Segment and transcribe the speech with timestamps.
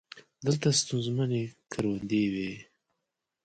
[0.45, 2.51] دلته ستونزمنې کروندې وې.